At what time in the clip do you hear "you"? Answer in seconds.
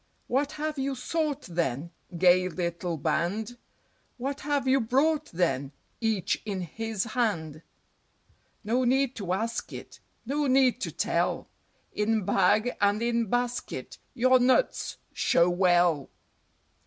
0.79-0.95, 4.67-4.79